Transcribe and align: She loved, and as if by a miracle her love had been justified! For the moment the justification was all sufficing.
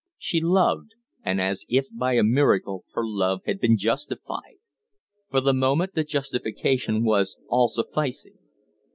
She 0.17 0.41
loved, 0.41 0.95
and 1.23 1.39
as 1.39 1.63
if 1.69 1.85
by 1.95 2.13
a 2.13 2.23
miracle 2.23 2.85
her 2.95 3.03
love 3.05 3.41
had 3.45 3.59
been 3.59 3.77
justified! 3.77 4.57
For 5.29 5.41
the 5.41 5.53
moment 5.53 5.93
the 5.93 6.03
justification 6.03 7.03
was 7.03 7.37
all 7.47 7.67
sufficing. 7.67 8.39